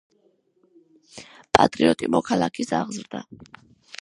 პატრიოტი 1.57 2.09
მოქალაქის 2.17 2.75
აღზრდა; 2.81 3.23